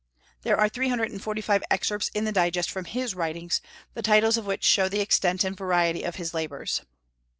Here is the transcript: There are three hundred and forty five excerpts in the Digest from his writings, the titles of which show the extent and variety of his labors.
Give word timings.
There 0.41 0.57
are 0.59 0.67
three 0.67 0.89
hundred 0.89 1.11
and 1.11 1.21
forty 1.21 1.41
five 1.41 1.61
excerpts 1.69 2.09
in 2.15 2.25
the 2.25 2.31
Digest 2.31 2.71
from 2.71 2.85
his 2.85 3.13
writings, 3.13 3.61
the 3.93 4.01
titles 4.01 4.35
of 4.35 4.47
which 4.47 4.63
show 4.63 4.89
the 4.89 4.99
extent 4.99 5.43
and 5.43 5.55
variety 5.55 6.01
of 6.01 6.15
his 6.15 6.33
labors. 6.33 6.81